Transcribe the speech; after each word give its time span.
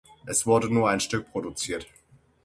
Es 0.25 0.47
wurde 0.47 0.73
nur 0.73 0.89
ein 0.89 0.99
Stück 0.99 1.31
produziert. 1.31 1.85